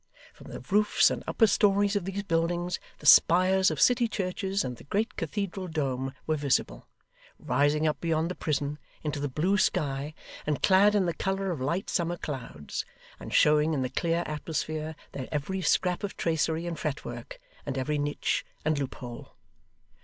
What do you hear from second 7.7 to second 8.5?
up beyond the